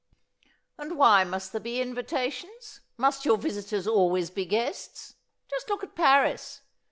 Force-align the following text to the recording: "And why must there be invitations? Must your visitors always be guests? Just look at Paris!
"And 0.79 0.97
why 0.97 1.23
must 1.23 1.51
there 1.51 1.61
be 1.61 1.79
invitations? 1.79 2.81
Must 2.97 3.23
your 3.23 3.37
visitors 3.37 3.85
always 3.85 4.31
be 4.31 4.45
guests? 4.47 5.13
Just 5.47 5.69
look 5.69 5.83
at 5.83 5.93
Paris! 5.93 6.61